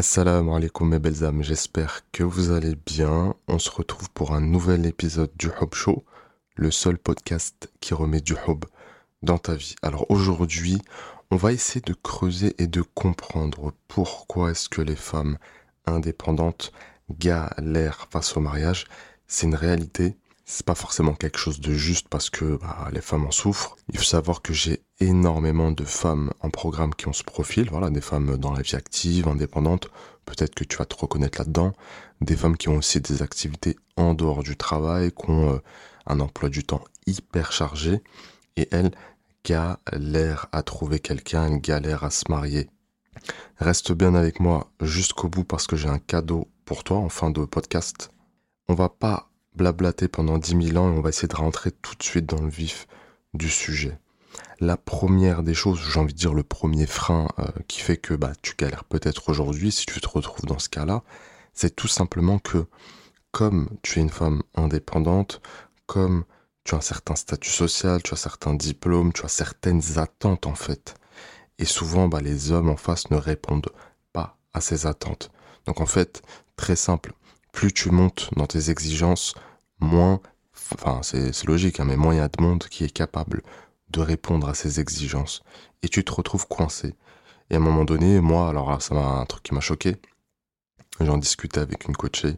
Assalamu 0.00 0.54
alaikum 0.54 0.88
mes 0.88 0.98
belles 0.98 1.24
âmes, 1.24 1.42
j'espère 1.42 2.00
que 2.10 2.22
vous 2.22 2.52
allez 2.52 2.74
bien. 2.74 3.34
On 3.48 3.58
se 3.58 3.70
retrouve 3.70 4.08
pour 4.12 4.32
un 4.32 4.40
nouvel 4.40 4.86
épisode 4.86 5.30
du 5.36 5.48
Hub 5.60 5.74
Show, 5.74 6.06
le 6.56 6.70
seul 6.70 6.96
podcast 6.96 7.70
qui 7.80 7.92
remet 7.92 8.22
du 8.22 8.32
hub 8.48 8.64
dans 9.20 9.36
ta 9.36 9.54
vie. 9.54 9.74
Alors 9.82 10.10
aujourd'hui, 10.10 10.80
on 11.30 11.36
va 11.36 11.52
essayer 11.52 11.82
de 11.82 11.92
creuser 11.92 12.54
et 12.56 12.66
de 12.66 12.80
comprendre 12.80 13.74
pourquoi 13.88 14.52
est-ce 14.52 14.70
que 14.70 14.80
les 14.80 14.96
femmes 14.96 15.36
indépendantes 15.84 16.72
galèrent 17.18 18.08
face 18.10 18.38
au 18.38 18.40
mariage. 18.40 18.86
C'est 19.26 19.48
une 19.48 19.54
réalité, 19.54 20.16
c'est 20.50 20.66
pas 20.66 20.74
forcément 20.74 21.14
quelque 21.14 21.38
chose 21.38 21.60
de 21.60 21.72
juste 21.72 22.08
parce 22.08 22.28
que 22.28 22.56
bah, 22.56 22.88
les 22.92 23.00
femmes 23.00 23.24
en 23.24 23.30
souffrent. 23.30 23.76
Il 23.92 23.98
faut 23.98 24.04
savoir 24.04 24.42
que 24.42 24.52
j'ai 24.52 24.82
énormément 24.98 25.70
de 25.70 25.84
femmes 25.84 26.32
en 26.40 26.50
programme 26.50 26.92
qui 26.92 27.06
ont 27.06 27.12
ce 27.12 27.22
profil, 27.22 27.68
voilà, 27.70 27.88
des 27.88 28.00
femmes 28.00 28.36
dans 28.36 28.52
la 28.52 28.62
vie 28.62 28.74
active, 28.74 29.28
indépendantes, 29.28 29.88
peut-être 30.26 30.56
que 30.56 30.64
tu 30.64 30.76
vas 30.76 30.86
te 30.86 30.96
reconnaître 30.96 31.38
là-dedans, 31.38 31.72
des 32.20 32.34
femmes 32.34 32.56
qui 32.56 32.68
ont 32.68 32.78
aussi 32.78 33.00
des 33.00 33.22
activités 33.22 33.76
en 33.96 34.12
dehors 34.14 34.42
du 34.42 34.56
travail, 34.56 35.12
qui 35.12 35.30
ont 35.30 35.54
euh, 35.54 35.58
un 36.06 36.18
emploi 36.18 36.48
du 36.48 36.64
temps 36.64 36.82
hyper 37.06 37.52
chargé, 37.52 38.02
et 38.56 38.68
elles 38.72 38.90
galèrent 39.44 40.48
à 40.50 40.64
trouver 40.64 40.98
quelqu'un, 40.98 41.46
elles 41.46 41.60
galèrent 41.60 42.02
à 42.02 42.10
se 42.10 42.24
marier. 42.28 42.68
Reste 43.58 43.92
bien 43.92 44.16
avec 44.16 44.40
moi 44.40 44.68
jusqu'au 44.80 45.28
bout 45.28 45.44
parce 45.44 45.68
que 45.68 45.76
j'ai 45.76 45.88
un 45.88 46.00
cadeau 46.00 46.48
pour 46.64 46.82
toi 46.82 46.96
en 46.96 47.08
fin 47.08 47.30
de 47.30 47.44
podcast. 47.44 48.10
On 48.68 48.74
va 48.74 48.88
pas 48.88 49.29
blablater 49.54 50.08
pendant 50.08 50.38
10 50.38 50.68
000 50.68 50.78
ans 50.78 50.92
et 50.92 50.98
on 50.98 51.00
va 51.00 51.08
essayer 51.10 51.28
de 51.28 51.36
rentrer 51.36 51.70
tout 51.70 51.94
de 51.94 52.02
suite 52.02 52.26
dans 52.26 52.40
le 52.40 52.50
vif 52.50 52.86
du 53.34 53.48
sujet. 53.48 53.98
La 54.60 54.76
première 54.76 55.42
des 55.42 55.54
choses, 55.54 55.80
j'ai 55.80 55.98
envie 55.98 56.12
de 56.12 56.18
dire 56.18 56.34
le 56.34 56.42
premier 56.42 56.86
frein 56.86 57.28
euh, 57.38 57.46
qui 57.66 57.80
fait 57.80 57.96
que 57.96 58.14
bah, 58.14 58.32
tu 58.42 58.54
galères 58.56 58.84
peut-être 58.84 59.28
aujourd'hui 59.28 59.72
si 59.72 59.86
tu 59.86 60.00
te 60.00 60.08
retrouves 60.08 60.46
dans 60.46 60.58
ce 60.58 60.68
cas-là, 60.68 61.02
c'est 61.54 61.74
tout 61.74 61.88
simplement 61.88 62.38
que 62.38 62.66
comme 63.32 63.68
tu 63.82 63.98
es 63.98 64.02
une 64.02 64.10
femme 64.10 64.42
indépendante, 64.54 65.40
comme 65.86 66.24
tu 66.64 66.74
as 66.74 66.78
un 66.78 66.82
certain 66.82 67.14
statut 67.16 67.50
social, 67.50 68.02
tu 68.02 68.12
as 68.14 68.16
certains 68.16 68.54
diplômes, 68.54 69.12
tu 69.12 69.24
as 69.24 69.28
certaines 69.28 69.98
attentes 69.98 70.46
en 70.46 70.54
fait. 70.54 70.94
Et 71.58 71.64
souvent, 71.64 72.08
bah, 72.08 72.20
les 72.20 72.52
hommes 72.52 72.70
en 72.70 72.76
face 72.76 73.10
ne 73.10 73.16
répondent 73.16 73.70
pas 74.12 74.38
à 74.52 74.60
ces 74.60 74.86
attentes. 74.86 75.30
Donc 75.66 75.80
en 75.80 75.86
fait, 75.86 76.22
très 76.56 76.76
simple, 76.76 77.12
plus 77.52 77.72
tu 77.72 77.90
montes 77.90 78.30
dans 78.36 78.46
tes 78.46 78.70
exigences, 78.70 79.34
moins, 79.80 80.20
enfin 80.74 81.00
c'est 81.02 81.44
logique, 81.44 81.80
hein, 81.80 81.84
mais 81.84 81.96
moins 81.96 82.14
il 82.14 82.18
y 82.18 82.20
a 82.20 82.28
de 82.28 82.42
monde 82.42 82.64
qui 82.64 82.84
est 82.84 82.90
capable 82.92 83.42
de 83.90 84.00
répondre 84.00 84.48
à 84.48 84.54
ces 84.54 84.80
exigences. 84.80 85.42
Et 85.82 85.88
tu 85.88 86.04
te 86.04 86.12
retrouves 86.12 86.46
coincé. 86.46 86.94
Et 87.50 87.54
à 87.54 87.56
un 87.56 87.60
moment 87.60 87.84
donné, 87.84 88.20
moi, 88.20 88.48
alors 88.48 88.80
ça 88.80 88.94
m'a 88.94 89.00
un 89.00 89.26
truc 89.26 89.42
qui 89.42 89.54
m'a 89.54 89.60
choqué. 89.60 89.96
J'en 91.00 91.18
discutais 91.18 91.60
avec 91.60 91.88
une 91.88 91.96
coachée 91.96 92.36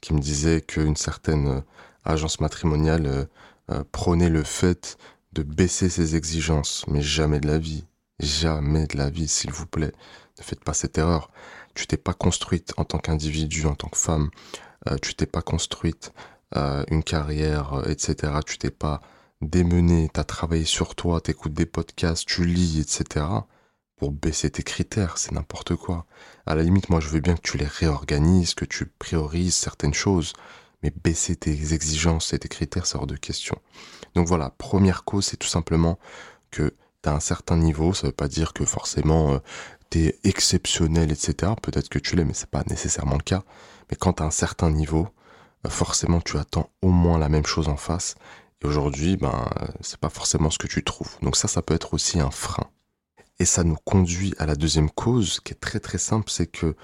qui 0.00 0.14
me 0.14 0.20
disait 0.20 0.60
qu'une 0.60 0.96
certaine 0.96 1.48
euh, 1.48 1.60
agence 2.04 2.40
matrimoniale 2.40 3.06
euh, 3.06 3.24
euh, 3.70 3.84
prônait 3.90 4.28
le 4.28 4.42
fait 4.42 4.98
de 5.32 5.42
baisser 5.42 5.88
ses 5.88 6.14
exigences, 6.14 6.84
mais 6.88 7.00
jamais 7.00 7.40
de 7.40 7.46
la 7.46 7.58
vie, 7.58 7.84
jamais 8.20 8.86
de 8.86 8.98
la 8.98 9.08
vie, 9.08 9.28
s'il 9.28 9.50
vous 9.50 9.66
plaît. 9.66 9.92
Ne 10.38 10.44
faites 10.44 10.62
pas 10.62 10.74
cette 10.74 10.98
erreur. 10.98 11.30
Tu 11.74 11.86
t'es 11.86 11.96
pas 11.96 12.14
construite 12.14 12.74
en 12.76 12.84
tant 12.84 12.98
qu'individu, 12.98 13.66
en 13.66 13.74
tant 13.74 13.88
que 13.88 13.98
femme. 13.98 14.30
tu 15.00 15.14
t'es 15.14 15.26
pas 15.26 15.42
construite 15.42 16.12
une 16.54 17.02
carrière, 17.02 17.82
etc. 17.88 18.40
Tu 18.46 18.58
t'es 18.58 18.70
pas 18.70 19.00
démené, 19.42 20.08
t'as 20.12 20.24
travaillé 20.24 20.64
sur 20.64 20.94
toi, 20.94 21.20
t'écoutes 21.20 21.52
des 21.52 21.66
podcasts, 21.66 22.26
tu 22.26 22.44
lis, 22.44 22.80
etc. 22.80 23.26
pour 23.96 24.12
baisser 24.12 24.50
tes 24.50 24.62
critères, 24.62 25.18
c'est 25.18 25.32
n'importe 25.32 25.76
quoi. 25.76 26.06
À 26.46 26.54
la 26.54 26.62
limite, 26.62 26.88
moi, 26.88 27.00
je 27.00 27.08
veux 27.08 27.20
bien 27.20 27.34
que 27.34 27.42
tu 27.42 27.58
les 27.58 27.66
réorganises, 27.66 28.54
que 28.54 28.64
tu 28.64 28.86
priorises 28.86 29.54
certaines 29.54 29.94
choses, 29.94 30.32
mais 30.82 30.92
baisser 31.04 31.36
tes 31.36 31.74
exigences 31.74 32.32
et 32.32 32.38
tes 32.38 32.48
critères, 32.48 32.86
c'est 32.86 32.96
hors 32.96 33.06
de 33.06 33.16
question. 33.16 33.58
Donc 34.14 34.26
voilà, 34.26 34.50
première 34.50 35.04
cause, 35.04 35.26
c'est 35.26 35.36
tout 35.36 35.48
simplement 35.48 35.98
que 36.50 36.74
t'as 37.02 37.14
un 37.14 37.20
certain 37.20 37.56
niveau, 37.56 37.94
ça 37.94 38.08
veut 38.08 38.12
pas 38.12 38.28
dire 38.28 38.52
que 38.52 38.64
forcément 38.64 39.34
euh, 39.34 39.38
exceptionnel, 40.24 41.12
etc. 41.12 41.52
Peut-être 41.60 41.88
que 41.88 41.98
tu 41.98 42.16
l'es, 42.16 42.24
mais 42.24 42.34
c'est 42.34 42.50
pas 42.50 42.64
nécessairement 42.68 43.16
le 43.16 43.22
cas. 43.22 43.42
Mais 43.90 43.96
quand 43.96 44.14
t'as 44.14 44.24
un 44.24 44.30
certain 44.30 44.70
niveau, 44.70 45.08
euh, 45.66 45.70
forcément 45.70 46.20
tu 46.20 46.38
attends 46.38 46.70
au 46.82 46.88
moins 46.90 47.18
la 47.18 47.28
même 47.28 47.46
chose 47.46 47.68
en 47.68 47.76
face 47.76 48.14
et 48.62 48.66
aujourd'hui, 48.66 49.16
ben, 49.16 49.50
c'est 49.80 49.98
pas 49.98 50.08
forcément 50.08 50.50
ce 50.50 50.58
que 50.58 50.66
tu 50.66 50.84
trouves. 50.84 51.16
Donc 51.22 51.36
ça, 51.36 51.48
ça 51.48 51.62
peut 51.62 51.74
être 51.74 51.94
aussi 51.94 52.20
un 52.20 52.30
frein. 52.30 52.66
Et 53.38 53.44
ça 53.44 53.64
nous 53.64 53.76
conduit 53.84 54.34
à 54.38 54.46
la 54.46 54.54
deuxième 54.54 54.90
cause, 54.90 55.40
qui 55.40 55.52
est 55.52 55.56
très 55.56 55.80
très 55.80 55.98
simple, 55.98 56.30
c'est 56.30 56.46
que 56.46 56.76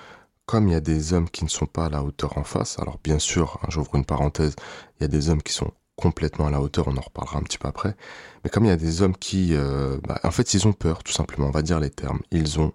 comme 0.46 0.66
il 0.66 0.72
y 0.72 0.76
a 0.76 0.80
des 0.80 1.12
hommes 1.12 1.28
qui 1.28 1.44
ne 1.44 1.50
sont 1.50 1.66
pas 1.66 1.86
à 1.86 1.90
la 1.90 2.02
hauteur 2.02 2.38
en 2.38 2.42
face, 2.42 2.78
alors 2.78 2.98
bien 3.04 3.18
sûr, 3.18 3.58
hein, 3.62 3.66
j'ouvre 3.68 3.94
une 3.94 4.04
parenthèse, 4.04 4.56
il 4.98 5.02
y 5.02 5.04
a 5.04 5.08
des 5.08 5.28
hommes 5.28 5.42
qui 5.42 5.52
sont 5.52 5.70
complètement 5.94 6.46
à 6.46 6.50
la 6.50 6.60
hauteur, 6.60 6.88
on 6.88 6.96
en 6.96 7.00
reparlera 7.02 7.38
un 7.38 7.42
petit 7.42 7.58
peu 7.58 7.68
après, 7.68 7.94
mais 8.42 8.50
comme 8.50 8.64
il 8.64 8.68
y 8.68 8.72
a 8.72 8.76
des 8.76 9.02
hommes 9.02 9.16
qui, 9.16 9.50
euh, 9.52 9.98
bah, 10.08 10.18
en 10.24 10.30
fait, 10.30 10.54
ils 10.54 10.66
ont 10.66 10.72
peur, 10.72 11.04
tout 11.04 11.12
simplement, 11.12 11.48
on 11.48 11.50
va 11.50 11.62
dire 11.62 11.80
les 11.80 11.90
termes, 11.90 12.20
ils 12.30 12.58
ont 12.58 12.72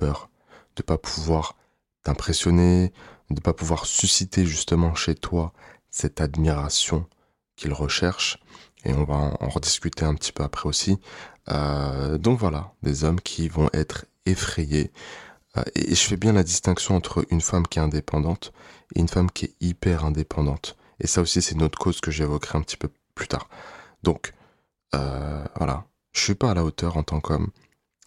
peur 0.00 0.30
de 0.76 0.82
pas 0.82 0.98
pouvoir 0.98 1.56
t'impressionner, 2.02 2.92
de 3.30 3.40
pas 3.40 3.52
pouvoir 3.52 3.86
susciter 3.86 4.46
justement 4.46 4.94
chez 4.94 5.14
toi 5.14 5.52
cette 5.90 6.20
admiration, 6.20 7.06
qu'ils 7.56 7.74
recherchent. 7.74 8.38
Et 8.84 8.94
on 8.94 9.04
va 9.04 9.14
en 9.14 9.48
rediscuter 9.48 10.06
un 10.06 10.14
petit 10.14 10.32
peu 10.32 10.42
après 10.42 10.68
aussi. 10.68 10.98
Euh, 11.50 12.16
donc 12.16 12.38
voilà, 12.38 12.72
des 12.82 13.04
hommes 13.04 13.20
qui 13.20 13.48
vont 13.48 13.68
être 13.74 14.06
effrayés. 14.24 14.90
Euh, 15.56 15.62
et 15.74 15.94
je 15.94 16.00
fais 16.00 16.16
bien 16.16 16.32
la 16.32 16.44
distinction 16.44 16.96
entre 16.96 17.26
une 17.30 17.42
femme 17.42 17.66
qui 17.66 17.78
est 17.78 17.82
indépendante 17.82 18.52
et 18.94 19.00
une 19.00 19.08
femme 19.08 19.30
qui 19.30 19.46
est 19.46 19.54
hyper 19.60 20.06
indépendante. 20.06 20.76
Et 21.00 21.06
ça 21.06 21.20
aussi, 21.20 21.42
c'est 21.42 21.54
une 21.54 21.62
autre 21.62 21.78
cause 21.78 22.00
que 22.00 22.10
j'évoquerai 22.10 22.58
un 22.58 22.62
petit 22.62 22.78
peu 22.78 22.88
plus 23.14 23.28
tard. 23.28 23.48
Donc, 24.02 24.32
euh, 24.94 25.44
voilà, 25.56 25.84
je 26.12 26.20
suis 26.22 26.34
pas 26.34 26.52
à 26.52 26.54
la 26.54 26.64
hauteur 26.64 26.96
en 26.96 27.02
tant 27.02 27.20
qu'homme. 27.20 27.50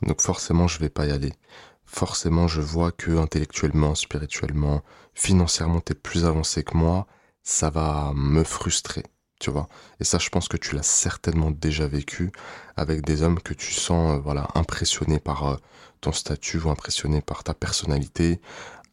Donc 0.01 0.21
forcément, 0.21 0.67
je 0.67 0.79
vais 0.79 0.89
pas 0.89 1.05
y 1.05 1.11
aller. 1.11 1.33
Forcément, 1.85 2.47
je 2.47 2.61
vois 2.61 2.91
que 2.91 3.17
intellectuellement, 3.17 3.95
spirituellement, 3.95 4.81
financièrement, 5.13 5.81
tu 5.81 5.93
es 5.93 5.95
plus 5.95 6.25
avancé 6.25 6.63
que 6.63 6.75
moi. 6.75 7.07
Ça 7.43 7.69
va 7.69 8.13
me 8.15 8.43
frustrer 8.43 9.03
tu 9.43 9.51
vois. 9.51 9.67
Et 9.99 10.05
ça, 10.05 10.19
je 10.19 10.29
pense 10.29 10.47
que 10.47 10.55
tu 10.55 10.73
l'as 10.73 10.83
certainement 10.83 11.51
déjà 11.51 11.85
vécu 11.85 12.31
avec 12.77 13.01
des 13.01 13.23
hommes 13.23 13.41
que 13.41 13.53
tu 13.53 13.73
sens, 13.73 14.15
euh, 14.15 14.21
voilà, 14.21 14.47
impressionnés 14.55 15.19
par 15.19 15.47
euh, 15.47 15.57
ton 15.99 16.13
statut 16.13 16.59
ou 16.59 16.69
impressionnés 16.69 17.21
par 17.21 17.43
ta 17.43 17.53
personnalité, 17.53 18.39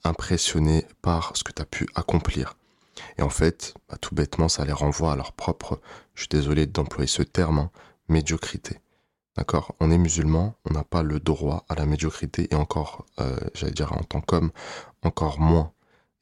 impressionnés 0.02 0.86
par 1.02 1.36
ce 1.36 1.44
que 1.44 1.52
tu 1.52 1.62
as 1.62 1.66
pu 1.66 1.86
accomplir. 1.94 2.56
Et 3.16 3.22
en 3.22 3.30
fait, 3.30 3.74
bah, 3.88 3.96
tout 4.00 4.14
bêtement, 4.14 4.48
ça 4.48 4.64
les 4.64 4.72
renvoie 4.72 5.12
à 5.12 5.16
leur 5.16 5.32
propre, 5.32 5.80
je 6.14 6.22
suis 6.22 6.28
désolé 6.28 6.66
d'employer 6.66 7.06
ce 7.06 7.22
terme, 7.22 7.60
hein, 7.60 7.70
médiocrité. 8.08 8.80
D'accord 9.36 9.74
On 9.80 9.90
est 9.90 9.98
musulman, 9.98 10.54
on 10.68 10.74
n'a 10.74 10.84
pas 10.84 11.02
le 11.02 11.20
droit 11.20 11.64
à 11.68 11.74
la 11.74 11.86
médiocrité 11.86 12.48
et 12.50 12.56
encore, 12.56 13.06
euh, 13.20 13.38
j'allais 13.54 13.72
dire 13.72 13.92
en 13.92 14.02
tant 14.02 14.20
qu'homme, 14.20 14.50
encore 15.02 15.40
moins. 15.40 15.72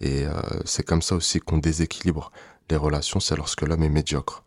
Et 0.01 0.27
c'est 0.65 0.85
comme 0.85 1.03
ça 1.03 1.17
aussi 1.17 1.41
qu'on 1.41 1.59
déséquilibre 1.59 2.31
les 2.71 2.77
relations, 2.77 3.21
c'est 3.21 3.37
lorsque 3.37 3.63
l'homme 3.63 3.83
est 3.83 3.89
médiocre. 3.89 4.45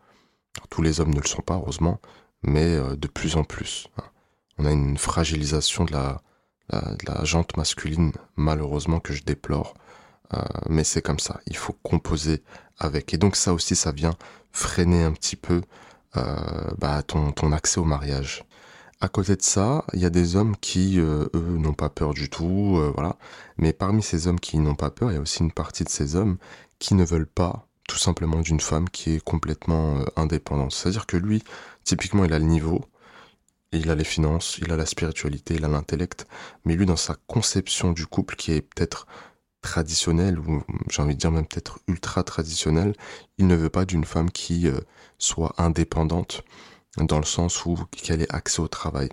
tous 0.70 0.82
les 0.82 1.00
hommes 1.00 1.14
ne 1.14 1.20
le 1.20 1.28
sont 1.28 1.42
pas, 1.42 1.56
heureusement, 1.56 2.00
mais 2.44 2.76
euh, 2.76 2.96
de 2.96 3.08
plus 3.08 3.36
en 3.36 3.44
plus. 3.44 3.88
Hein. 3.98 4.04
On 4.58 4.66
a 4.66 4.72
une 4.72 4.98
fragilisation 4.98 5.86
de 5.86 5.94
la, 5.94 6.22
de 6.72 7.06
la 7.08 7.24
jante 7.24 7.58
masculine, 7.58 8.12
malheureusement, 8.36 9.00
que 9.00 9.14
je 9.14 9.24
déplore. 9.24 9.74
Euh, 10.34 10.42
mais 10.70 10.84
c'est 10.84 11.02
comme 11.02 11.20
ça, 11.20 11.40
il 11.48 11.58
faut 11.58 11.74
composer 11.84 12.44
avec. 12.80 13.14
Et 13.14 13.18
donc 13.18 13.36
ça 13.36 13.54
aussi, 13.54 13.76
ça 13.76 13.92
vient 13.92 14.16
freiner 14.52 15.04
un 15.04 15.14
petit 15.14 15.36
peu 15.36 15.62
euh, 16.18 16.70
bah, 16.78 17.02
ton 17.04 17.52
accès 17.52 17.80
au 17.80 17.86
mariage. 17.86 18.44
À 19.02 19.10
côté 19.10 19.36
de 19.36 19.42
ça, 19.42 19.84
il 19.94 20.00
y 20.00 20.06
a 20.06 20.10
des 20.10 20.36
hommes 20.36 20.56
qui, 20.58 20.98
eux, 21.00 21.30
n'ont 21.34 21.74
pas 21.74 21.90
peur 21.90 22.14
du 22.14 22.30
tout, 22.30 22.80
voilà. 22.96 23.18
Mais 23.58 23.74
parmi 23.74 24.04
ces 24.04 24.28
hommes 24.28 24.40
qui 24.40 24.58
n'ont 24.60 24.76
pas 24.76 24.92
peur, 24.92 25.12
il 25.12 25.16
y 25.16 25.18
a 25.18 25.22
aussi 25.22 25.40
une 25.40 25.52
partie 25.52 25.84
de 25.84 25.90
ces 25.90 26.16
hommes 26.16 26.38
qui 26.80 26.94
ne 26.94 27.04
veulent 27.04 27.28
pas 27.28 27.68
tout 27.92 27.98
simplement 27.98 28.40
d'une 28.40 28.62
femme 28.62 28.90
qui 28.90 29.16
est 29.16 29.24
complètement 29.24 29.98
euh, 30.00 30.06
indépendante. 30.16 30.72
C'est-à-dire 30.72 31.06
que 31.06 31.18
lui, 31.18 31.44
typiquement, 31.84 32.24
il 32.24 32.32
a 32.32 32.40
le 32.40 32.46
niveau, 32.46 32.86
il 33.74 33.90
a 33.92 33.96
les 33.96 34.06
finances, 34.06 34.58
il 34.60 34.72
a 34.72 34.78
la 34.78 34.86
spiritualité, 34.86 35.56
il 35.56 35.66
a 35.66 35.68
l'intellect, 35.68 36.26
mais 36.64 36.76
lui, 36.78 36.86
dans 36.86 36.96
sa 36.96 37.16
conception 37.28 37.92
du 37.92 38.06
couple 38.06 38.38
qui 38.38 38.54
est 38.54 38.62
peut-être 38.62 39.08
traditionnelle, 39.62 40.40
ou 40.40 40.64
j'ai 40.90 41.02
envie 41.02 41.16
de 41.16 41.20
dire 41.20 41.32
même 41.32 41.46
peut-être 41.46 41.80
ultra 41.88 42.24
traditionnelle, 42.24 42.96
il 43.38 43.48
ne 43.48 43.56
veut 43.56 43.70
pas 43.70 43.84
d'une 43.84 44.06
femme 44.06 44.32
qui 44.32 44.68
euh, 44.68 44.80
soit 45.18 45.54
indépendante 45.58 46.46
dans 46.98 47.20
le 47.20 47.26
sens 47.26 47.66
où 47.66 47.78
qu'elle 47.92 48.22
ait 48.22 48.36
accès 48.36 48.62
au 48.62 48.68
travail. 48.68 49.10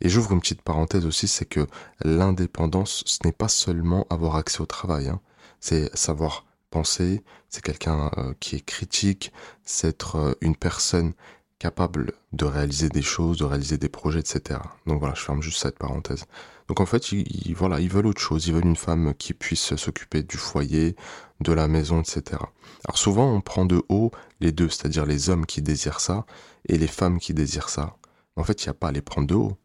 Et 0.00 0.08
j'ouvre 0.08 0.32
une 0.32 0.40
petite 0.40 0.62
parenthèse 0.62 1.06
aussi, 1.06 1.28
c'est 1.28 1.46
que 1.46 1.66
l'indépendance, 2.04 3.02
ce 3.06 3.18
n'est 3.24 3.32
pas 3.32 3.48
seulement 3.48 4.06
avoir 4.10 4.36
accès 4.36 4.60
au 4.60 4.66
travail, 4.66 5.08
hein. 5.08 5.20
c'est 5.60 5.94
savoir 5.96 6.44
penser, 6.70 7.22
c'est 7.48 7.62
quelqu'un 7.62 8.10
euh, 8.16 8.34
qui 8.40 8.56
est 8.56 8.64
critique, 8.64 9.32
c'est 9.64 9.88
être 9.88 10.16
euh, 10.16 10.32
une 10.40 10.56
personne 10.56 11.12
capable 11.62 12.14
de 12.32 12.44
réaliser 12.44 12.88
des 12.88 13.02
choses, 13.02 13.38
de 13.38 13.44
réaliser 13.44 13.78
des 13.78 13.88
projets, 13.88 14.18
etc. 14.18 14.58
Donc 14.88 14.98
voilà, 14.98 15.14
je 15.14 15.22
ferme 15.22 15.40
juste 15.40 15.62
cette 15.62 15.78
parenthèse. 15.78 16.24
Donc 16.66 16.80
en 16.80 16.86
fait, 16.86 17.12
ils, 17.12 17.54
voilà, 17.54 17.78
ils 17.78 17.88
veulent 17.88 18.08
autre 18.08 18.20
chose. 18.20 18.48
Ils 18.48 18.52
veulent 18.52 18.66
une 18.66 18.74
femme 18.74 19.14
qui 19.14 19.32
puisse 19.32 19.76
s'occuper 19.76 20.24
du 20.24 20.38
foyer, 20.38 20.96
de 21.38 21.52
la 21.52 21.68
maison, 21.68 22.00
etc. 22.00 22.42
Alors 22.84 22.98
souvent, 22.98 23.32
on 23.32 23.40
prend 23.40 23.64
de 23.64 23.80
haut 23.88 24.10
les 24.40 24.50
deux, 24.50 24.68
c'est-à-dire 24.68 25.06
les 25.06 25.30
hommes 25.30 25.46
qui 25.46 25.62
désirent 25.62 26.00
ça 26.00 26.26
et 26.68 26.78
les 26.78 26.88
femmes 26.88 27.20
qui 27.20 27.32
désirent 27.32 27.68
ça. 27.68 27.96
En 28.34 28.42
fait, 28.42 28.64
il 28.64 28.66
n'y 28.66 28.70
a 28.70 28.74
pas 28.74 28.88
à 28.88 28.92
les 28.92 29.02
prendre 29.02 29.28
de 29.28 29.36
haut. 29.36 29.56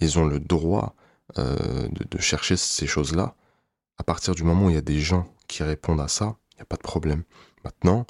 Ils 0.00 0.18
ont 0.18 0.24
le 0.24 0.40
droit 0.40 0.94
euh, 1.38 1.86
de, 1.90 2.18
chercher 2.18 2.56
ces 2.56 2.86
choses-là. 2.86 3.34
À 3.98 4.04
partir 4.04 4.34
du 4.34 4.42
moment 4.42 4.66
où 4.66 4.70
il 4.70 4.74
y 4.74 4.78
a 4.78 4.88
des 4.94 5.00
gens 5.00 5.28
qui 5.48 5.62
répondent 5.62 6.00
à 6.00 6.08
ça, 6.08 6.36
il 6.52 6.56
n'y 6.56 6.62
a 6.62 6.66
pas 6.66 6.76
de 6.76 6.82
problème. 6.82 7.24
Maintenant, 7.62 8.06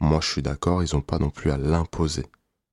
moi 0.00 0.18
je 0.20 0.28
suis 0.28 0.42
d'accord, 0.42 0.82
ils 0.82 0.92
n'ont 0.96 1.02
pas 1.02 1.20
non 1.20 1.30
plus 1.30 1.52
à 1.52 1.56
l'imposer. 1.56 2.26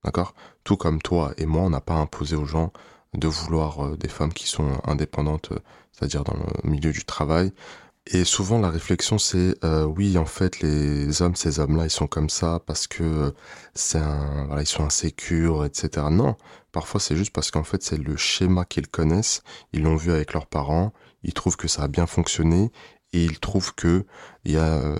D'accord? 0.03 0.33
Tout 0.63 0.77
comme 0.77 1.01
toi 1.01 1.33
et 1.37 1.45
moi, 1.45 1.63
on 1.63 1.69
n'a 1.69 1.81
pas 1.81 1.95
imposé 1.95 2.35
aux 2.35 2.45
gens 2.45 2.71
de 3.13 3.27
vouloir 3.27 3.85
euh, 3.85 3.97
des 3.97 4.09
femmes 4.09 4.33
qui 4.33 4.47
sont 4.47 4.79
indépendantes, 4.83 5.51
euh, 5.51 5.59
c'est-à-dire 5.91 6.23
dans 6.23 6.35
le 6.63 6.69
milieu 6.69 6.91
du 6.91 7.05
travail. 7.05 7.51
Et 8.09 8.23
souvent 8.23 8.57
la 8.59 8.69
réflexion 8.69 9.17
c'est 9.17 9.55
oui 9.85 10.17
en 10.17 10.23
fait 10.23 10.61
les 10.61 11.21
hommes 11.21 11.35
ces 11.35 11.59
hommes-là 11.59 11.83
ils 11.83 11.89
sont 11.89 12.07
comme 12.07 12.29
ça 12.29 12.61
parce 12.65 12.87
que 12.87 13.33
c'est 13.73 13.97
un 13.97 14.47
ils 14.61 14.65
sont 14.65 14.85
insécures 14.85 15.65
etc. 15.65 16.05
Non 16.09 16.37
Parfois, 16.77 16.99
c'est 16.99 17.15
juste 17.15 17.33
parce 17.33 17.49
qu'en 17.49 17.63
fait, 17.63 17.81
c'est 17.81 17.97
le 17.97 18.17
schéma 18.17 18.63
qu'ils 18.63 18.87
connaissent. 18.87 19.41
Ils 19.73 19.81
l'ont 19.81 19.95
vu 19.95 20.11
avec 20.11 20.33
leurs 20.33 20.45
parents. 20.45 20.93
Ils 21.23 21.33
trouvent 21.33 21.57
que 21.57 21.67
ça 21.67 21.81
a 21.81 21.87
bien 21.87 22.05
fonctionné 22.05 22.71
et 23.13 23.23
ils 23.23 23.39
trouvent 23.39 23.73
que 23.73 24.05
il 24.45 24.51
y 24.51 24.57
a 24.57 24.75
euh, 24.75 24.95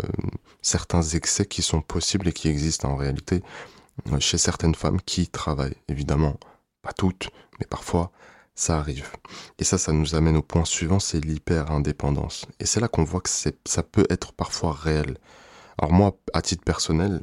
certains 0.64 1.04
excès 1.04 1.46
qui 1.46 1.62
sont 1.62 1.82
possibles 1.82 2.30
et 2.30 2.34
qui 2.34 2.48
existent 2.48 2.90
en 2.90 2.96
réalité 2.96 3.44
euh, 3.44 3.77
chez 4.20 4.38
certaines 4.38 4.76
femmes 4.76 5.02
qui 5.02 5.28
travaillent. 5.28 5.78
Évidemment, 5.88 6.38
pas 6.82 6.94
toutes, 6.94 7.30
mais 7.60 7.66
parfois 7.66 8.12
ça 8.56 8.80
arrive. 8.80 9.08
Et 9.60 9.64
ça, 9.64 9.78
ça 9.78 9.94
nous 9.94 10.16
amène 10.16 10.36
au 10.36 10.42
point 10.42 10.66
suivant, 10.66 11.00
c'est 11.00 11.24
l'hyper-indépendance. 11.24 12.48
Et 12.60 12.66
c'est 12.66 12.80
là 12.80 12.88
qu'on 12.88 13.04
voit 13.04 13.22
que 13.22 13.30
ça 13.30 13.84
peut 13.84 14.08
être 14.10 14.34
parfois 14.34 14.74
réel. 14.74 15.18
Alors 15.78 15.94
moi, 15.94 16.18
à 16.34 16.42
titre 16.42 16.64
personnel, 16.64 17.22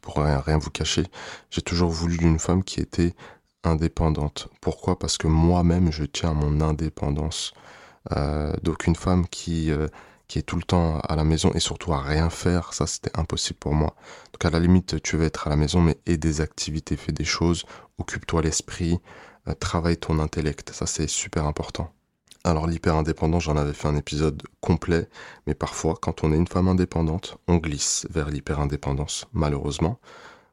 pour 0.00 0.16
rien, 0.18 0.58
vous 0.58 0.70
cacher, 0.70 1.04
j'ai 1.50 1.62
toujours 1.62 1.90
voulu 1.90 2.16
une 2.18 2.38
femme 2.38 2.62
qui 2.62 2.80
était 2.80 3.14
indépendante. 3.64 4.48
Pourquoi? 4.60 4.98
Parce 4.98 5.18
que 5.18 5.26
moi-même, 5.26 5.90
je 5.90 6.04
tiens 6.04 6.30
à 6.30 6.34
mon 6.34 6.60
indépendance. 6.60 7.52
Euh, 8.16 8.52
donc 8.62 8.86
une 8.86 8.96
femme 8.96 9.26
qui, 9.26 9.72
euh, 9.72 9.88
qui 10.28 10.38
est 10.38 10.42
tout 10.42 10.56
le 10.56 10.62
temps 10.62 11.00
à 11.00 11.16
la 11.16 11.24
maison 11.24 11.50
et 11.54 11.60
surtout 11.60 11.92
à 11.92 12.02
rien 12.02 12.30
faire, 12.30 12.74
ça 12.74 12.86
c'était 12.86 13.16
impossible 13.18 13.58
pour 13.58 13.74
moi. 13.74 13.96
Donc 14.32 14.44
à 14.44 14.50
la 14.50 14.60
limite, 14.60 15.02
tu 15.02 15.16
veux 15.16 15.24
être 15.24 15.46
à 15.46 15.50
la 15.50 15.56
maison, 15.56 15.80
mais 15.80 15.98
aie 16.06 16.18
des 16.18 16.40
activités, 16.40 16.96
fais 16.96 17.12
des 17.12 17.24
choses, 17.24 17.64
occupe-toi 17.96 18.42
l'esprit, 18.42 19.00
euh, 19.48 19.54
travaille 19.54 19.96
ton 19.96 20.18
intellect, 20.18 20.70
ça 20.72 20.86
c'est 20.86 21.08
super 21.08 21.46
important. 21.46 21.90
Alors 22.44 22.66
l'hyper-indépendant, 22.66 23.40
j'en 23.40 23.56
avais 23.56 23.72
fait 23.72 23.88
un 23.88 23.96
épisode 23.96 24.42
complet, 24.60 25.08
mais 25.46 25.54
parfois, 25.54 25.98
quand 26.00 26.22
on 26.22 26.32
est 26.32 26.36
une 26.36 26.46
femme 26.46 26.68
indépendante, 26.68 27.38
on 27.48 27.56
glisse 27.56 28.06
vers 28.10 28.30
l'hyper-indépendance, 28.30 29.26
malheureusement. 29.32 29.98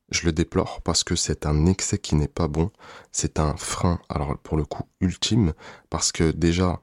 Je 0.10 0.25
le 0.25 0.31
déplore 0.31 0.81
parce 0.81 1.04
que 1.04 1.16
c'est 1.16 1.45
un 1.45 1.66
excès 1.66 1.98
qui 1.98 2.16
n'est 2.16 2.28
pas 2.28 2.48
bon. 2.48 2.71
C'est 3.12 3.39
un 3.39 3.56
frein, 3.56 4.00
alors 4.10 4.38
pour 4.38 4.57
le 4.57 4.66
coup, 4.66 4.83
ultime, 5.01 5.54
parce 5.89 6.12
que 6.12 6.31
déjà, 6.31 6.80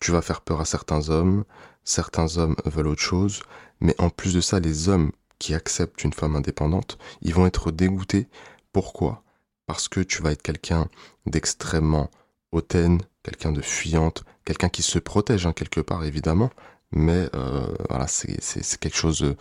tu 0.00 0.12
vas 0.12 0.22
faire 0.22 0.40
peur 0.42 0.60
à 0.60 0.64
certains 0.64 1.08
hommes, 1.08 1.44
certains 1.84 2.36
hommes 2.36 2.56
veulent 2.64 2.88
autre 2.88 3.00
chose, 3.00 3.42
mais 3.80 3.94
en 3.98 4.10
plus 4.10 4.34
de 4.34 4.40
ça, 4.40 4.60
les 4.60 4.88
hommes 4.88 5.12
qui 5.38 5.54
acceptent 5.54 6.04
une 6.04 6.12
femme 6.12 6.36
indépendante, 6.36 6.98
ils 7.22 7.34
vont 7.34 7.46
être 7.46 7.70
dégoûtés. 7.70 8.28
Pourquoi? 8.72 9.22
Parce 9.66 9.88
que 9.88 10.00
tu 10.00 10.22
vas 10.22 10.32
être 10.32 10.42
quelqu'un 10.42 10.88
d'extrêmement 11.26 12.10
hautaine, 12.52 13.00
quelqu'un 13.22 13.52
de 13.52 13.62
fuyante, 13.62 14.24
quelqu'un 14.44 14.68
qui 14.68 14.82
se 14.82 14.98
protège 14.98 15.46
hein, 15.46 15.52
quelque 15.52 15.80
part 15.80 16.04
évidemment, 16.04 16.50
mais 16.92 17.28
euh, 17.34 17.74
voilà, 17.88 18.06
c'est 18.06 18.78
quelque 18.78 18.96
chose 18.96 19.34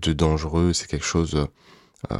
de 0.00 0.12
dangereux, 0.12 0.72
c'est 0.72 0.86
quelque 0.86 1.04
chose 1.04 1.48
euh, 2.10 2.18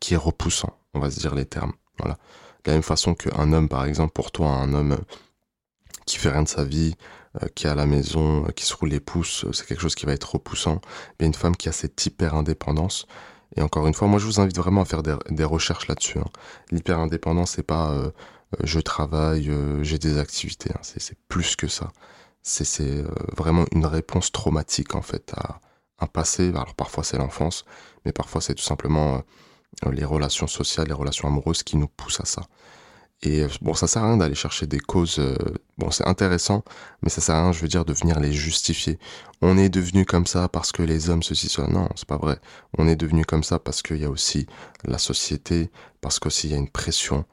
qui 0.00 0.14
est 0.14 0.18
repoussant, 0.18 0.76
on 0.94 1.00
va 1.00 1.10
se 1.10 1.20
dire 1.20 1.34
les 1.34 1.46
termes. 1.46 1.72
Voilà. 1.98 2.18
De 2.64 2.70
la 2.70 2.74
même 2.74 2.82
façon 2.82 3.14
qu'un 3.14 3.52
homme, 3.52 3.68
par 3.68 3.84
exemple, 3.84 4.12
pour 4.12 4.32
toi, 4.32 4.48
un 4.48 4.74
homme 4.74 4.98
qui 6.10 6.18
fait 6.18 6.30
rien 6.30 6.42
de 6.42 6.48
sa 6.48 6.64
vie, 6.64 6.94
euh, 7.42 7.46
qui 7.54 7.66
est 7.66 7.70
à 7.70 7.74
la 7.74 7.86
maison, 7.86 8.44
qui 8.56 8.64
se 8.64 8.74
roule 8.74 8.90
les 8.90 9.00
pouces, 9.00 9.46
c'est 9.52 9.66
quelque 9.66 9.80
chose 9.80 9.94
qui 9.94 10.06
va 10.06 10.12
être 10.12 10.32
repoussant. 10.34 10.80
Mais 11.18 11.26
une 11.26 11.34
femme 11.34 11.56
qui 11.56 11.68
a 11.68 11.72
cette 11.72 12.04
hyper 12.04 12.34
indépendance, 12.34 13.06
et 13.56 13.62
encore 13.62 13.86
une 13.86 13.94
fois, 13.94 14.08
moi 14.08 14.18
je 14.18 14.26
vous 14.26 14.40
invite 14.40 14.56
vraiment 14.56 14.82
à 14.82 14.84
faire 14.84 15.02
des, 15.02 15.44
recherches 15.44 15.88
là-dessus. 15.88 16.18
Hein. 16.18 16.30
L'hyper 16.70 16.98
indépendance, 17.00 17.52
c'est 17.52 17.64
pas 17.64 17.90
euh, 17.90 18.10
je 18.62 18.80
travaille, 18.80 19.50
j'ai 19.82 19.98
des 19.98 20.18
activités. 20.18 20.70
Hein. 20.72 20.80
C'est 20.82 21.18
plus 21.28 21.56
que 21.56 21.68
ça. 21.68 21.90
C'est 22.42 23.04
vraiment 23.36 23.64
une 23.72 23.86
réponse 23.86 24.32
traumatique 24.32 24.94
en 24.94 25.02
fait 25.02 25.32
à, 25.36 25.60
un 26.00 26.06
passé. 26.06 26.48
Alors 26.48 26.74
parfois 26.74 27.04
c'est 27.04 27.18
l'enfance, 27.18 27.64
mais 28.04 28.12
parfois 28.12 28.40
c'est 28.40 28.54
tout 28.54 28.62
simplement 28.62 29.22
euh, 29.86 29.92
les 29.92 30.04
relations 30.04 30.46
sociales, 30.46 30.88
les 30.88 30.94
relations 30.94 31.28
amoureuses 31.28 31.62
qui 31.62 31.76
nous 31.76 31.88
poussent 31.88 32.20
à 32.20 32.24
ça. 32.24 32.42
Et 33.22 33.42
euh, 33.42 33.48
bon, 33.60 33.74
ça 33.74 33.86
sert 33.86 34.02
à 34.02 34.08
rien 34.08 34.16
d'aller 34.16 34.34
chercher 34.34 34.66
des 34.66 34.80
causes. 34.80 35.18
Euh, 35.18 35.36
bon, 35.78 35.90
c'est 35.90 36.06
intéressant, 36.06 36.64
mais 37.02 37.10
ça 37.10 37.20
sert 37.20 37.34
à 37.34 37.42
rien, 37.42 37.52
je 37.52 37.60
veux 37.60 37.68
dire, 37.68 37.84
de 37.84 37.92
venir 37.92 38.20
les 38.20 38.32
justifier. 38.32 38.98
On 39.42 39.58
est 39.58 39.68
devenu 39.68 40.06
comme 40.06 40.26
ça 40.26 40.48
parce 40.48 40.72
que 40.72 40.82
les 40.82 41.10
hommes 41.10 41.22
ceci 41.22 41.48
cela. 41.48 41.68
Non, 41.68 41.88
c'est 41.96 42.08
pas 42.08 42.18
vrai. 42.18 42.38
On 42.78 42.88
est 42.88 42.96
devenu 42.96 43.24
comme 43.24 43.44
ça 43.44 43.58
parce 43.58 43.82
qu'il 43.82 43.98
y 43.98 44.04
a 44.04 44.10
aussi 44.10 44.46
la 44.84 44.98
société, 44.98 45.70
parce 46.00 46.18
qu'aussi 46.18 46.48
il 46.48 46.52
y 46.52 46.54
a 46.54 46.58
une 46.58 46.70
pression 46.70 47.24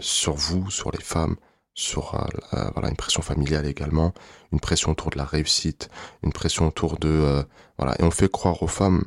sur 0.00 0.32
vous, 0.34 0.70
sur 0.70 0.90
les 0.90 1.02
femmes, 1.02 1.36
sur 1.80 2.14
euh, 2.14 2.26
euh, 2.54 2.70
voilà 2.74 2.88
une 2.88 2.96
pression 2.96 3.22
familiale 3.22 3.66
également, 3.66 4.12
une 4.52 4.60
pression 4.60 4.90
autour 4.92 5.10
de 5.10 5.18
la 5.18 5.24
réussite, 5.24 5.88
une 6.22 6.32
pression 6.32 6.68
autour 6.68 6.98
de 6.98 7.08
euh, 7.08 7.42
voilà 7.78 7.94
et 7.98 8.04
on 8.04 8.10
fait 8.10 8.30
croire 8.30 8.62
aux 8.62 8.68
femmes 8.68 9.04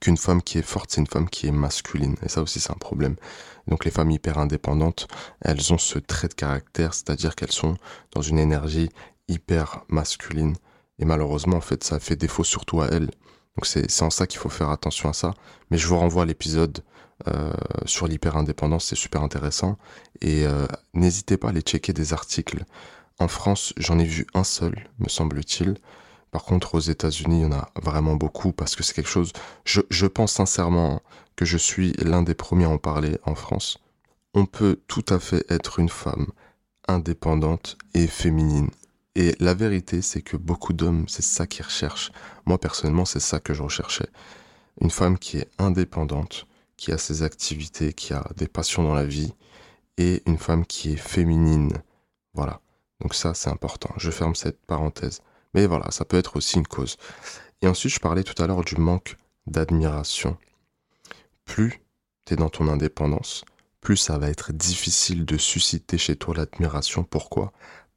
qu'une 0.00 0.16
femme 0.16 0.42
qui 0.42 0.58
est 0.58 0.62
forte 0.62 0.90
c'est 0.90 1.00
une 1.00 1.06
femme 1.06 1.28
qui 1.28 1.46
est 1.46 1.52
masculine 1.52 2.16
et 2.22 2.28
ça 2.28 2.42
aussi 2.42 2.60
c'est 2.60 2.72
un 2.72 2.76
problème. 2.76 3.16
Donc 3.68 3.84
les 3.84 3.90
femmes 3.90 4.10
hyper 4.10 4.38
indépendantes, 4.38 5.06
elles 5.40 5.72
ont 5.72 5.78
ce 5.78 5.98
trait 5.98 6.28
de 6.28 6.34
caractère, 6.34 6.94
c'est-à-dire 6.94 7.36
qu'elles 7.36 7.52
sont 7.52 7.76
dans 8.12 8.22
une 8.22 8.38
énergie 8.38 8.88
hyper 9.28 9.84
masculine 9.88 10.56
et 10.98 11.04
malheureusement 11.04 11.56
en 11.56 11.62
fait 11.62 11.84
ça 11.84 12.00
fait 12.00 12.16
défaut 12.16 12.44
surtout 12.44 12.80
à 12.80 12.88
elles. 12.88 13.10
Donc 13.56 13.66
c'est 13.66 14.02
en 14.02 14.10
ça 14.10 14.26
qu'il 14.26 14.40
faut 14.40 14.48
faire 14.48 14.70
attention 14.70 15.08
à 15.08 15.12
ça. 15.12 15.34
Mais 15.70 15.78
je 15.78 15.86
vous 15.86 15.98
renvoie 15.98 16.22
à 16.22 16.26
l'épisode 16.26 16.82
euh, 17.28 17.52
sur 17.86 18.06
l'hyper-indépendance, 18.06 18.86
c'est 18.86 18.96
super 18.96 19.22
intéressant. 19.22 19.78
Et 20.20 20.46
euh, 20.46 20.66
n'hésitez 20.94 21.36
pas 21.36 21.48
à 21.48 21.50
aller 21.50 21.60
checker 21.60 21.92
des 21.92 22.12
articles. 22.12 22.64
En 23.18 23.28
France, 23.28 23.72
j'en 23.76 23.98
ai 23.98 24.04
vu 24.04 24.26
un 24.34 24.44
seul, 24.44 24.88
me 24.98 25.08
semble-t-il. 25.08 25.76
Par 26.32 26.44
contre, 26.44 26.74
aux 26.74 26.80
États-Unis, 26.80 27.40
il 27.40 27.42
y 27.42 27.46
en 27.46 27.52
a 27.52 27.68
vraiment 27.80 28.16
beaucoup 28.16 28.52
parce 28.52 28.74
que 28.74 28.82
c'est 28.82 28.94
quelque 28.94 29.08
chose. 29.08 29.32
Je, 29.64 30.06
pense 30.06 30.32
sincèrement 30.32 31.02
que 31.36 31.44
je 31.44 31.58
suis 31.58 31.92
l'un 31.98 32.22
des 32.22 32.34
premiers 32.34 32.64
à 32.64 32.70
en 32.70 32.78
parler 32.78 33.18
en 33.24 33.34
France. 33.34 33.78
On 34.32 34.46
peut 34.46 34.80
tout 34.88 35.04
à 35.10 35.20
fait 35.20 35.44
être 35.50 35.78
une 35.78 35.90
femme 35.90 36.26
indépendante 36.88 37.76
et 37.92 38.06
féminine. 38.06 38.70
Et 39.14 39.36
la 39.40 39.52
vérité, 39.52 40.00
c'est 40.00 40.22
que 40.22 40.38
beaucoup 40.38 40.72
d'hommes, 40.72 41.04
c'est 41.06 41.22
ça 41.22 41.46
qu'ils 41.46 41.66
recherchent. 41.66 42.12
Moi, 42.46 42.56
personnellement, 42.58 43.04
c'est 43.04 43.20
ça 43.20 43.38
que 43.38 43.52
je 43.52 43.62
recherchais. 43.62 44.08
Une 44.80 44.90
femme 44.90 45.18
qui 45.18 45.36
est 45.36 45.50
indépendante, 45.58 46.46
qui 46.78 46.92
a 46.92 46.98
ses 46.98 47.22
activités, 47.22 47.92
qui 47.92 48.14
a 48.14 48.26
des 48.38 48.48
passions 48.48 48.82
dans 48.82 48.94
la 48.94 49.04
vie, 49.04 49.34
et 49.98 50.22
une 50.24 50.38
femme 50.38 50.64
qui 50.64 50.94
est 50.94 50.96
féminine. 50.96 51.74
Voilà. 52.32 52.62
Donc 53.02 53.14
ça, 53.14 53.34
c'est 53.34 53.50
important. 53.50 53.92
Je 53.98 54.10
ferme 54.10 54.34
cette 54.34 54.64
parenthèse. 54.64 55.20
Mais 55.54 55.66
voilà, 55.66 55.90
ça 55.90 56.04
peut 56.04 56.16
être 56.16 56.36
aussi 56.36 56.56
une 56.56 56.66
cause. 56.66 56.96
Et 57.60 57.68
ensuite, 57.68 57.94
je 57.94 58.00
parlais 58.00 58.24
tout 58.24 58.40
à 58.42 58.46
l'heure 58.46 58.64
du 58.64 58.76
manque 58.76 59.16
d'admiration. 59.46 60.36
Plus 61.44 61.82
tu 62.24 62.34
es 62.34 62.36
dans 62.36 62.50
ton 62.50 62.68
indépendance, 62.68 63.44
plus 63.80 63.96
ça 63.96 64.18
va 64.18 64.30
être 64.30 64.52
difficile 64.52 65.24
de 65.24 65.36
susciter 65.36 65.98
chez 65.98 66.16
toi 66.16 66.34
l'admiration. 66.34 67.04
Pourquoi? 67.04 67.52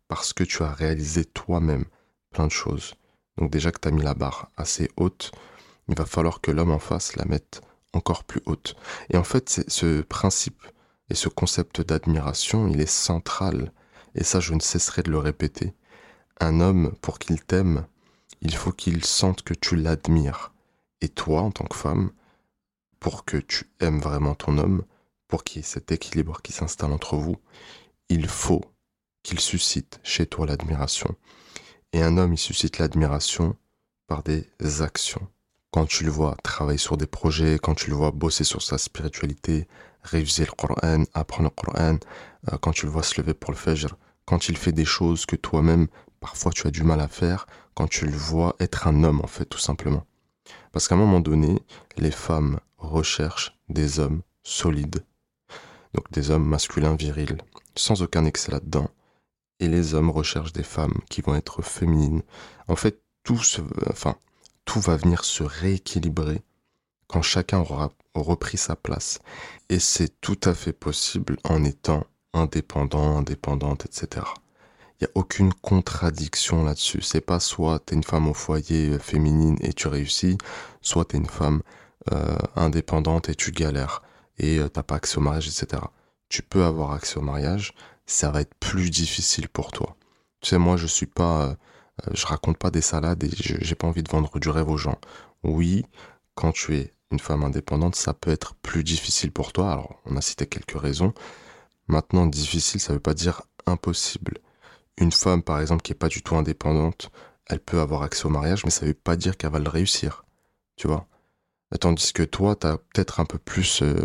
Parce 0.07 0.33
que 0.33 0.43
tu 0.43 0.63
as 0.63 0.73
réalisé 0.73 1.25
toi-même 1.25 1.85
plein 2.31 2.47
de 2.47 2.51
choses. 2.51 2.95
Donc 3.37 3.51
déjà 3.51 3.71
que 3.71 3.79
tu 3.79 3.87
as 3.87 3.91
mis 3.91 4.01
la 4.01 4.13
barre 4.13 4.49
assez 4.57 4.89
haute, 4.97 5.31
il 5.87 5.95
va 5.95 6.05
falloir 6.05 6.41
que 6.41 6.51
l'homme 6.51 6.71
en 6.71 6.79
face 6.79 7.15
la 7.15 7.25
mette 7.25 7.61
encore 7.93 8.23
plus 8.23 8.41
haute. 8.45 8.75
Et 9.09 9.17
en 9.17 9.23
fait, 9.23 9.63
ce 9.67 10.01
principe 10.01 10.63
et 11.09 11.15
ce 11.15 11.29
concept 11.29 11.81
d'admiration, 11.81 12.67
il 12.67 12.81
est 12.81 12.89
central. 12.89 13.71
Et 14.15 14.23
ça, 14.23 14.39
je 14.39 14.53
ne 14.53 14.59
cesserai 14.59 15.03
de 15.03 15.11
le 15.11 15.19
répéter. 15.19 15.73
Un 16.39 16.59
homme, 16.59 16.93
pour 17.01 17.19
qu'il 17.19 17.41
t'aime, 17.43 17.85
il 18.41 18.55
faut 18.55 18.71
qu'il 18.71 19.05
sente 19.05 19.43
que 19.43 19.53
tu 19.53 19.75
l'admires. 19.75 20.53
Et 21.01 21.09
toi, 21.09 21.41
en 21.41 21.51
tant 21.51 21.65
que 21.65 21.75
femme, 21.75 22.11
pour 22.99 23.25
que 23.25 23.37
tu 23.37 23.69
aimes 23.79 23.99
vraiment 23.99 24.35
ton 24.35 24.57
homme, 24.57 24.83
pour 25.27 25.43
qu'il 25.43 25.57
y 25.57 25.59
ait 25.59 25.67
cet 25.67 25.91
équilibre 25.91 26.41
qui 26.41 26.51
s'installe 26.51 26.91
entre 26.91 27.17
vous, 27.17 27.37
il 28.09 28.27
faut 28.27 28.63
qu'il 29.23 29.39
suscite 29.39 29.99
chez 30.03 30.25
toi 30.25 30.45
l'admiration. 30.45 31.15
Et 31.93 32.01
un 32.01 32.17
homme, 32.17 32.33
il 32.33 32.37
suscite 32.37 32.77
l'admiration 32.77 33.55
par 34.07 34.23
des 34.23 34.47
actions 34.81 35.27
quand 35.75 35.87
tu 35.87 36.05
le 36.05 36.09
vois 36.09 36.37
travailler 36.41 36.77
sur 36.77 36.95
des 36.95 37.05
projets, 37.05 37.59
quand 37.61 37.75
tu 37.75 37.89
le 37.89 37.97
vois 37.97 38.11
bosser 38.11 38.45
sur 38.45 38.61
sa 38.61 38.77
spiritualité, 38.77 39.67
réviser 40.03 40.45
le 40.45 40.53
Coran, 40.53 41.03
apprendre 41.13 41.49
le 41.49 41.61
Coran, 41.61 41.97
euh, 42.47 42.57
quand 42.61 42.71
tu 42.71 42.85
le 42.85 42.93
vois 42.93 43.03
se 43.03 43.19
lever 43.19 43.33
pour 43.33 43.51
le 43.51 43.57
Fajr, 43.57 43.97
quand 44.23 44.47
il 44.47 44.55
fait 44.55 44.71
des 44.71 44.85
choses 44.85 45.25
que 45.25 45.35
toi-même, 45.35 45.87
parfois 46.25 46.51
tu 46.51 46.65
as 46.65 46.71
du 46.71 46.81
mal 46.81 47.01
à 47.01 47.07
faire, 47.07 47.45
quand 47.75 47.87
tu 47.87 48.07
le 48.07 48.17
vois 48.17 48.55
être 48.59 48.87
un 48.87 49.03
homme 49.03 49.21
en 49.21 49.27
fait 49.27 49.45
tout 49.45 49.59
simplement. 49.59 50.07
Parce 50.71 50.87
qu'à 50.87 50.95
un 50.95 50.97
moment 50.97 51.19
donné, 51.19 51.61
les 51.97 52.09
femmes 52.09 52.59
recherchent 52.79 53.55
des 53.69 53.99
hommes 53.99 54.23
solides, 54.41 55.05
donc 55.93 56.11
des 56.11 56.31
hommes 56.31 56.47
masculins 56.47 56.95
virils, 56.95 57.37
sans 57.75 58.01
aucun 58.01 58.25
excès 58.25 58.51
là-dedans, 58.51 58.89
et 59.59 59.67
les 59.67 59.93
hommes 59.93 60.09
recherchent 60.09 60.51
des 60.51 60.63
femmes 60.63 60.99
qui 61.11 61.21
vont 61.21 61.35
être 61.35 61.61
féminines. 61.61 62.23
En 62.67 62.75
fait, 62.75 63.03
tout, 63.23 63.39
enfin, 63.87 64.15
tout 64.65 64.79
va 64.79 64.97
venir 64.97 65.25
se 65.25 65.43
rééquilibrer 65.43 66.41
quand 67.07 67.21
chacun 67.21 67.59
aura 67.59 67.91
repris 68.15 68.57
sa 68.57 68.75
place. 68.75 69.19
Et 69.69 69.77
c'est 69.79 70.19
tout 70.21 70.39
à 70.43 70.55
fait 70.55 70.73
possible 70.73 71.37
en 71.43 71.63
étant 71.63 72.03
indépendant, 72.33 73.19
indépendante, 73.19 73.85
etc. 73.85 74.25
Il 74.99 75.03
n'y 75.03 75.07
a 75.07 75.11
aucune 75.15 75.53
contradiction 75.53 76.63
là-dessus. 76.63 77.01
C'est 77.01 77.21
pas 77.21 77.39
soit 77.39 77.79
tu 77.85 77.93
es 77.93 77.97
une 77.97 78.03
femme 78.03 78.27
au 78.27 78.33
foyer 78.33 78.89
euh, 78.91 78.99
féminine 78.99 79.57
et 79.61 79.73
tu 79.73 79.87
réussis, 79.87 80.37
soit 80.81 81.05
tu 81.05 81.15
es 81.15 81.19
une 81.19 81.25
femme 81.25 81.61
euh, 82.11 82.37
indépendante 82.55 83.29
et 83.29 83.35
tu 83.35 83.51
galères 83.51 84.01
et 84.37 84.59
euh, 84.59 84.69
t'as 84.69 84.83
pas 84.83 84.95
accès 84.95 85.17
au 85.17 85.21
mariage, 85.21 85.47
etc. 85.47 85.81
Tu 86.29 86.43
peux 86.43 86.63
avoir 86.63 86.91
accès 86.91 87.17
au 87.17 87.21
mariage, 87.21 87.73
ça 88.05 88.31
va 88.31 88.41
être 88.41 88.55
plus 88.55 88.89
difficile 88.89 89.49
pour 89.49 89.71
toi. 89.71 89.95
Tu 90.41 90.49
sais, 90.49 90.57
moi, 90.57 90.77
je 90.77 90.87
suis 90.87 91.05
pas, 91.05 91.55
je 92.13 92.25
raconte 92.25 92.57
pas 92.57 92.71
des 92.71 92.81
salades 92.81 93.23
et 93.23 93.29
j'ai 93.31 93.75
pas 93.75 93.87
envie 93.87 94.03
de 94.03 94.11
vendre 94.11 94.39
du 94.39 94.49
rêve 94.49 94.69
aux 94.69 94.77
gens. 94.77 94.99
Oui, 95.43 95.85
quand 96.35 96.51
tu 96.51 96.75
es 96.75 96.93
une 97.11 97.19
femme 97.19 97.43
indépendante, 97.43 97.95
ça 97.95 98.13
peut 98.13 98.31
être 98.31 98.55
plus 98.55 98.83
difficile 98.83 99.31
pour 99.31 99.53
toi. 99.53 99.71
Alors, 99.71 100.01
on 100.05 100.17
a 100.17 100.21
cité 100.21 100.45
quelques 100.45 100.79
raisons. 100.79 101.13
Maintenant, 101.87 102.25
difficile, 102.25 102.79
ça 102.79 102.93
veut 102.93 102.99
pas 102.99 103.13
dire 103.13 103.43
impossible. 103.65 104.39
Une 104.97 105.11
femme, 105.11 105.43
par 105.43 105.59
exemple, 105.59 105.81
qui 105.81 105.91
est 105.91 105.95
pas 105.95 106.07
du 106.07 106.21
tout 106.21 106.35
indépendante, 106.35 107.11
elle 107.47 107.59
peut 107.59 107.79
avoir 107.79 108.03
accès 108.03 108.25
au 108.25 108.29
mariage, 108.29 108.63
mais 108.63 108.71
ça 108.71 108.85
veut 108.85 108.93
pas 108.93 109.15
dire 109.15 109.37
qu'elle 109.37 109.51
va 109.51 109.59
le 109.59 109.69
réussir. 109.69 110.25
Tu 110.77 110.87
vois? 110.87 111.07
Tandis 111.79 112.13
que 112.13 112.23
toi, 112.23 112.55
tu 112.55 112.67
as 112.67 112.77
peut-être 112.77 113.19
un 113.19 113.25
peu 113.25 113.37
plus, 113.37 113.81
euh, 113.81 113.95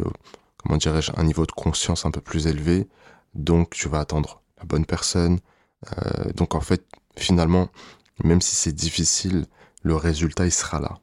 comment 0.58 0.76
dirais-je, 0.76 1.12
un 1.16 1.24
niveau 1.24 1.46
de 1.46 1.52
conscience 1.52 2.04
un 2.04 2.10
peu 2.10 2.20
plus 2.20 2.46
élevé, 2.46 2.88
donc 3.34 3.70
tu 3.70 3.88
vas 3.88 4.00
attendre 4.00 4.42
la 4.58 4.64
bonne 4.64 4.86
personne. 4.86 5.38
Euh, 5.98 6.32
donc 6.32 6.54
en 6.54 6.60
fait, 6.60 6.84
finalement, 7.16 7.68
même 8.24 8.40
si 8.40 8.56
c'est 8.56 8.72
difficile, 8.72 9.46
le 9.82 9.94
résultat, 9.94 10.46
il 10.46 10.52
sera 10.52 10.80
là. 10.80 10.98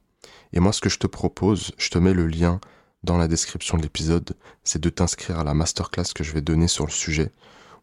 Et 0.52 0.60
moi, 0.60 0.72
ce 0.72 0.80
que 0.80 0.88
je 0.88 0.98
te 0.98 1.06
propose, 1.06 1.72
je 1.78 1.90
te 1.90 1.98
mets 1.98 2.12
le 2.12 2.26
lien 2.26 2.60
dans 3.02 3.18
la 3.18 3.28
description 3.28 3.76
de 3.76 3.82
l'épisode, 3.82 4.36
c'est 4.64 4.80
de 4.80 4.90
t'inscrire 4.90 5.38
à 5.38 5.44
la 5.44 5.54
masterclass 5.54 6.12
que 6.14 6.24
je 6.24 6.32
vais 6.32 6.40
donner 6.40 6.68
sur 6.68 6.84
le 6.84 6.90
sujet, 6.90 7.32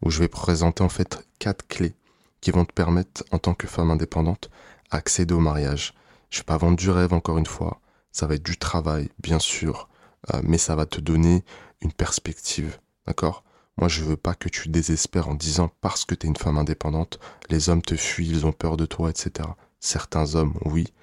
où 0.05 0.11
je 0.11 0.19
vais 0.19 0.27
présenter 0.27 0.83
en 0.83 0.89
fait 0.89 1.27
quatre 1.39 1.67
clés 1.67 1.95
qui 2.39 2.51
vont 2.51 2.63
te 2.63 2.73
permettre, 2.73 3.23
en 3.31 3.39
tant 3.39 3.55
que 3.55 3.67
femme 3.67 3.89
indépendante, 3.89 4.51
accéder 4.91 5.33
au 5.33 5.39
mariage. 5.39 5.95
Je 6.29 6.39
vais 6.39 6.43
pas 6.43 6.57
vendre 6.57 6.77
du 6.77 6.91
rêve 6.91 7.11
encore 7.11 7.39
une 7.39 7.47
fois, 7.47 7.81
ça 8.11 8.27
va 8.27 8.35
être 8.35 8.43
du 8.43 8.57
travail, 8.57 9.09
bien 9.19 9.39
sûr, 9.39 9.89
euh, 10.33 10.41
mais 10.43 10.59
ça 10.59 10.75
va 10.75 10.85
te 10.85 11.01
donner 11.01 11.43
une 11.81 11.91
perspective, 11.91 12.77
d'accord? 13.07 13.43
Moi, 13.77 13.89
je 13.89 14.03
veux 14.03 14.15
pas 14.15 14.35
que 14.35 14.47
tu 14.47 14.69
désespères 14.69 15.27
en 15.27 15.33
disant 15.33 15.69
parce 15.81 16.05
que 16.05 16.15
tu 16.15 16.27
es 16.27 16.29
une 16.29 16.37
femme 16.37 16.57
indépendante, 16.57 17.19
les 17.49 17.69
hommes 17.69 17.81
te 17.81 17.95
fuient, 17.95 18.29
ils 18.29 18.45
ont 18.45 18.53
peur 18.53 18.77
de 18.77 18.85
toi, 18.85 19.09
etc. 19.09 19.49
Certains 19.79 20.35
hommes, 20.35 20.53
oui, 20.65 20.93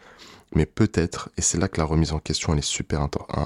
mais 0.54 0.64
peut-être, 0.64 1.30
et 1.36 1.42
c'est 1.42 1.58
là 1.58 1.68
que 1.68 1.80
la 1.80 1.86
remise 1.86 2.12
en 2.12 2.18
question 2.18 2.54
est 2.54 2.62
super 2.62 3.00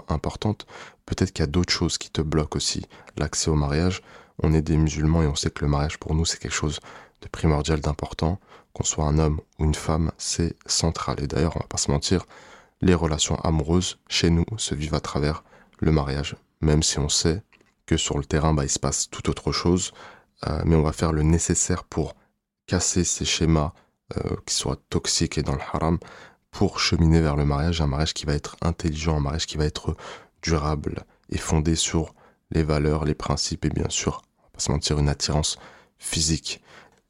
importante, 0.08 0.66
peut-être 1.06 1.32
qu'il 1.32 1.42
y 1.42 1.48
a 1.48 1.50
d'autres 1.50 1.72
choses 1.72 1.98
qui 1.98 2.10
te 2.10 2.20
bloquent 2.20 2.56
aussi. 2.56 2.86
L'accès 3.16 3.50
au 3.50 3.54
mariage, 3.54 4.02
on 4.42 4.52
est 4.52 4.62
des 4.62 4.76
musulmans 4.76 5.22
et 5.22 5.26
on 5.26 5.34
sait 5.34 5.50
que 5.50 5.64
le 5.64 5.70
mariage 5.70 5.98
pour 5.98 6.14
nous 6.14 6.24
c'est 6.24 6.38
quelque 6.38 6.52
chose 6.52 6.80
de 7.22 7.28
primordial, 7.28 7.80
d'important. 7.80 8.38
Qu'on 8.72 8.84
soit 8.84 9.06
un 9.06 9.18
homme 9.18 9.40
ou 9.58 9.64
une 9.64 9.74
femme, 9.74 10.12
c'est 10.18 10.54
central. 10.66 11.22
Et 11.22 11.26
d'ailleurs, 11.26 11.56
on 11.56 11.60
va 11.60 11.66
pas 11.66 11.78
se 11.78 11.90
mentir, 11.90 12.26
les 12.82 12.94
relations 12.94 13.36
amoureuses 13.36 13.98
chez 14.08 14.28
nous 14.28 14.44
se 14.58 14.74
vivent 14.74 14.94
à 14.94 15.00
travers 15.00 15.44
le 15.78 15.92
mariage, 15.92 16.36
même 16.60 16.82
si 16.82 16.98
on 16.98 17.08
sait 17.08 17.42
que 17.86 17.96
sur 17.96 18.18
le 18.18 18.24
terrain, 18.24 18.52
bah, 18.52 18.64
il 18.64 18.70
se 18.70 18.78
passe 18.78 19.08
tout 19.08 19.30
autre 19.30 19.52
chose, 19.52 19.92
euh, 20.46 20.62
mais 20.66 20.76
on 20.76 20.82
va 20.82 20.92
faire 20.92 21.12
le 21.12 21.22
nécessaire 21.22 21.84
pour 21.84 22.16
casser 22.66 23.04
ces 23.04 23.24
schémas 23.24 23.72
euh, 24.16 24.36
qui 24.44 24.54
soient 24.54 24.76
toxiques 24.90 25.38
et 25.38 25.42
dans 25.42 25.54
le 25.54 25.62
haram, 25.72 25.98
pour 26.50 26.80
cheminer 26.80 27.20
vers 27.20 27.36
le 27.36 27.44
mariage, 27.44 27.80
un 27.80 27.86
mariage 27.86 28.14
qui 28.14 28.26
va 28.26 28.34
être 28.34 28.56
intelligent, 28.60 29.16
un 29.16 29.20
mariage 29.20 29.46
qui 29.46 29.56
va 29.56 29.64
être 29.64 29.96
durable 30.42 31.04
et 31.30 31.38
fondé 31.38 31.76
sur 31.76 32.14
les 32.50 32.62
valeurs, 32.62 33.04
les 33.04 33.14
principes 33.14 33.64
et 33.64 33.70
bien 33.70 33.88
sûr, 33.88 34.22
pas 34.56 34.72
mentir, 34.72 34.98
une 34.98 35.08
attirance 35.08 35.58
physique. 35.98 36.62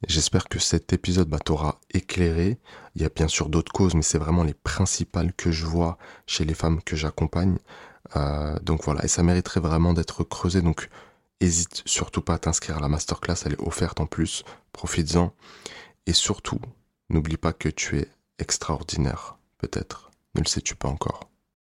J'espère 0.06 0.48
que 0.48 0.58
cet 0.58 0.92
épisode 0.92 1.28
bah, 1.28 1.38
t'aura 1.38 1.80
éclairé. 1.92 2.58
Il 2.94 3.02
y 3.02 3.04
a 3.04 3.08
bien 3.08 3.28
sûr 3.28 3.48
d'autres 3.48 3.72
causes, 3.72 3.94
mais 3.94 4.02
c'est 4.02 4.18
vraiment 4.18 4.44
les 4.44 4.54
principales 4.54 5.32
que 5.32 5.50
je 5.50 5.64
vois 5.64 5.98
chez 6.26 6.44
les 6.44 6.54
femmes 6.54 6.82
que 6.82 6.96
j'accompagne. 6.96 7.56
Euh, 8.14 8.58
donc 8.60 8.84
voilà, 8.84 9.04
et 9.04 9.08
ça 9.08 9.22
mériterait 9.22 9.60
vraiment 9.60 9.94
d'être 9.94 10.22
creusé. 10.22 10.60
Donc 10.60 10.88
hésite 11.40 11.82
surtout 11.86 12.20
pas 12.22 12.34
à 12.34 12.38
t'inscrire 12.38 12.78
à 12.78 12.80
la 12.80 12.88
masterclass, 12.88 13.42
elle 13.46 13.54
est 13.54 13.60
offerte 13.60 14.00
en 14.00 14.06
plus. 14.06 14.44
Profites-en. 14.72 15.32
Et 16.06 16.12
surtout, 16.12 16.60
n'oublie 17.08 17.36
pas 17.36 17.52
que 17.52 17.68
tu 17.68 17.98
es 17.98 18.08
extraordinaire, 18.38 19.38
peut-être. 19.58 20.10
Ne 20.34 20.42
le 20.42 20.46
sais-tu 20.46 20.76
pas 20.76 20.88
encore 20.88 21.30